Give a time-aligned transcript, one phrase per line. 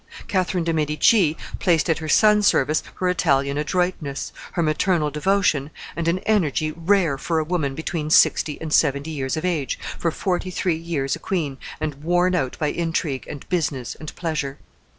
[0.27, 6.07] Catherine de' Medici placed at her son's service her Italian adroitness, her maternal devotion, and
[6.07, 10.49] an energy rare for a woman between sixty and seventy years of age, for forty
[10.49, 14.57] three years a queen, and worn out by intrigue, and business, and pleasure.